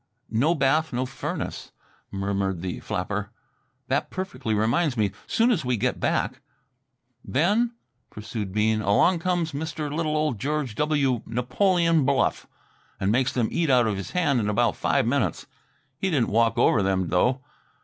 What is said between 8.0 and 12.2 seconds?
pursued Bean, "along comes Mr. little old George W. Napoleon